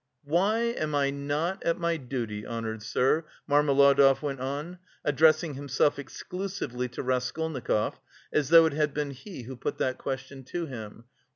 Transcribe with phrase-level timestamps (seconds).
[0.23, 6.87] "Why am I not at my duty, honoured sir," Marmeladov went on, addressing himself exclusively
[6.89, 7.99] to Raskolnikov,
[8.33, 11.03] as though it had been he who put that question to him.